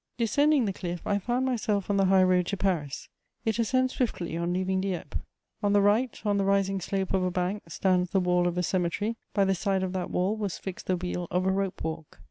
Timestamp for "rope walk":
11.51-12.19